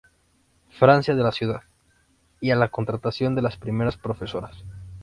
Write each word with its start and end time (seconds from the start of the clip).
Francia 0.71 1.13
de 1.13 1.21
la 1.21 1.31
ciudad, 1.31 1.61
y 2.39 2.49
a 2.49 2.55
la 2.55 2.69
contratación 2.69 3.35
de 3.35 3.43
las 3.43 3.57
primeras 3.57 3.97
profesoras. 3.97 4.57